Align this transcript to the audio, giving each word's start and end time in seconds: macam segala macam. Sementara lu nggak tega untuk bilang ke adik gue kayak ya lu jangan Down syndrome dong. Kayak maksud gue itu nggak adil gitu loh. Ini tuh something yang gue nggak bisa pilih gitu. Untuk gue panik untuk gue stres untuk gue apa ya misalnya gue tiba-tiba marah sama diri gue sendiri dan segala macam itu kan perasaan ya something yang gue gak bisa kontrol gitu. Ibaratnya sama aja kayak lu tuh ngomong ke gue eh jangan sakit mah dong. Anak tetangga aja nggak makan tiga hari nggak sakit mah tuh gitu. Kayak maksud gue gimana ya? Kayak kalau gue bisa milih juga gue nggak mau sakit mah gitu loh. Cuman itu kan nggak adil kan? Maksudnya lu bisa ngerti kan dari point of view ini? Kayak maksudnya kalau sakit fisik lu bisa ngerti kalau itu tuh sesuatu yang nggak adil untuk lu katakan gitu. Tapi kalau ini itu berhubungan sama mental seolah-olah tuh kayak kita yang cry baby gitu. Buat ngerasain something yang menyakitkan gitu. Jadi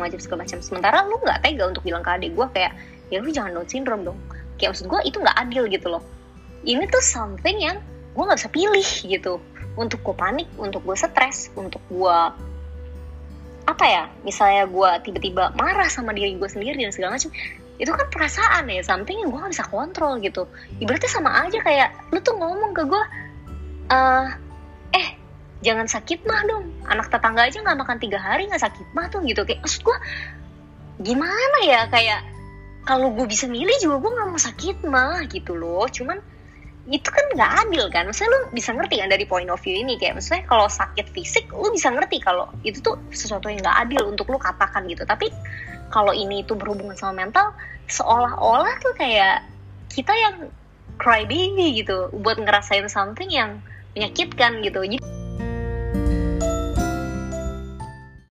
macam 0.00 0.18
segala 0.18 0.48
macam. 0.48 0.58
Sementara 0.64 1.04
lu 1.04 1.16
nggak 1.20 1.40
tega 1.44 1.64
untuk 1.68 1.82
bilang 1.84 2.00
ke 2.00 2.10
adik 2.16 2.32
gue 2.32 2.46
kayak 2.56 2.72
ya 3.12 3.18
lu 3.20 3.28
jangan 3.28 3.60
Down 3.60 3.68
syndrome 3.68 4.02
dong. 4.08 4.18
Kayak 4.56 4.76
maksud 4.76 4.86
gue 4.88 5.00
itu 5.04 5.16
nggak 5.20 5.36
adil 5.36 5.64
gitu 5.68 5.86
loh. 5.92 6.02
Ini 6.64 6.84
tuh 6.88 7.04
something 7.04 7.56
yang 7.60 7.76
gue 8.16 8.22
nggak 8.24 8.38
bisa 8.40 8.50
pilih 8.50 8.88
gitu. 9.04 9.34
Untuk 9.76 10.00
gue 10.02 10.16
panik 10.16 10.48
untuk 10.56 10.82
gue 10.82 10.96
stres 10.96 11.52
untuk 11.54 11.80
gue 11.92 12.18
apa 13.68 13.84
ya 13.86 14.10
misalnya 14.26 14.66
gue 14.66 14.90
tiba-tiba 15.06 15.54
marah 15.54 15.86
sama 15.86 16.10
diri 16.10 16.34
gue 16.34 16.48
sendiri 16.50 16.82
dan 16.82 16.90
segala 16.90 17.14
macam 17.14 17.30
itu 17.80 17.86
kan 17.86 18.08
perasaan 18.10 18.66
ya 18.66 18.82
something 18.82 19.14
yang 19.14 19.30
gue 19.32 19.40
gak 19.40 19.52
bisa 19.56 19.66
kontrol 19.70 20.20
gitu. 20.20 20.44
Ibaratnya 20.82 21.08
sama 21.08 21.30
aja 21.46 21.58
kayak 21.64 21.88
lu 22.12 22.18
tuh 22.20 22.36
ngomong 22.36 22.76
ke 22.76 22.82
gue 22.84 23.02
eh 23.90 24.28
jangan 25.60 25.86
sakit 25.86 26.24
mah 26.24 26.42
dong. 26.48 26.64
Anak 26.88 27.12
tetangga 27.12 27.46
aja 27.46 27.60
nggak 27.60 27.78
makan 27.80 27.98
tiga 28.00 28.18
hari 28.20 28.48
nggak 28.48 28.64
sakit 28.64 28.86
mah 28.96 29.06
tuh 29.12 29.20
gitu. 29.24 29.44
Kayak 29.44 29.64
maksud 29.64 29.80
gue 29.84 29.96
gimana 31.04 31.58
ya? 31.64 31.86
Kayak 31.92 32.24
kalau 32.88 33.12
gue 33.12 33.26
bisa 33.28 33.44
milih 33.44 33.76
juga 33.80 33.96
gue 34.00 34.10
nggak 34.16 34.28
mau 34.32 34.40
sakit 34.40 34.76
mah 34.88 35.20
gitu 35.28 35.52
loh. 35.56 35.84
Cuman 35.88 36.18
itu 36.90 37.06
kan 37.06 37.24
nggak 37.36 37.50
adil 37.68 37.84
kan? 37.92 38.08
Maksudnya 38.08 38.30
lu 38.32 38.40
bisa 38.56 38.72
ngerti 38.72 38.94
kan 39.04 39.08
dari 39.12 39.24
point 39.28 39.52
of 39.52 39.60
view 39.60 39.76
ini? 39.76 40.00
Kayak 40.00 40.18
maksudnya 40.18 40.42
kalau 40.48 40.66
sakit 40.66 41.06
fisik 41.12 41.44
lu 41.52 41.68
bisa 41.70 41.92
ngerti 41.92 42.18
kalau 42.24 42.48
itu 42.64 42.80
tuh 42.80 42.96
sesuatu 43.12 43.52
yang 43.52 43.60
nggak 43.60 43.78
adil 43.86 44.08
untuk 44.08 44.32
lu 44.32 44.40
katakan 44.40 44.88
gitu. 44.88 45.04
Tapi 45.04 45.28
kalau 45.92 46.16
ini 46.16 46.40
itu 46.42 46.56
berhubungan 46.56 46.96
sama 46.96 47.26
mental 47.26 47.52
seolah-olah 47.90 48.78
tuh 48.80 48.94
kayak 48.96 49.44
kita 49.92 50.14
yang 50.16 50.48
cry 50.96 51.28
baby 51.28 51.84
gitu. 51.84 52.08
Buat 52.16 52.40
ngerasain 52.40 52.88
something 52.88 53.28
yang 53.28 53.60
menyakitkan 53.92 54.64
gitu. 54.64 54.80
Jadi 54.82 55.19